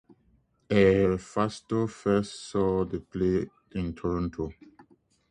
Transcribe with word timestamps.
Foster 1.19 1.85
first 1.87 2.49
saw 2.49 2.83
the 2.85 3.01
play 3.01 3.45
in 3.73 3.93
Toronto. 3.93 4.51